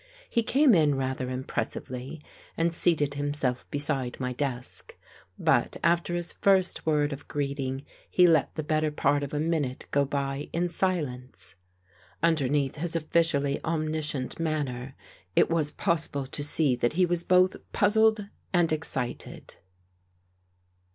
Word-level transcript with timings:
He 0.27 0.41
came 0.41 0.73
in 0.73 0.95
rather 0.95 1.29
impressively 1.29 2.23
and 2.57 2.73
seated 2.73 3.13
him 3.13 3.35
self 3.35 3.69
beside 3.69 4.19
my 4.19 4.33
desk. 4.33 4.97
But, 5.37 5.77
after 5.83 6.15
his 6.15 6.33
first 6.33 6.87
word 6.87 7.13
of 7.13 7.27
greeting, 7.27 7.85
he 8.09 8.27
let 8.27 8.55
the 8.55 8.63
better 8.63 8.89
part 8.89 9.21
of 9.21 9.31
a 9.31 9.39
minute 9.39 9.85
go 9.91 10.03
by 10.03 10.49
in 10.53 10.69
silence. 10.69 11.53
Underneath 12.23 12.77
his 12.77 12.95
officially 12.95 13.63
omniscient 13.63 14.39
manner 14.39 14.95
it 15.35 15.51
was 15.51 15.69
possible 15.69 16.25
to 16.25 16.43
see 16.43 16.75
that 16.75 16.93
he 16.93 17.05
was 17.05 17.23
both 17.23 17.55
puz 17.71 17.95
zled 17.95 18.27
and 18.51 18.71
excited. 18.71 19.57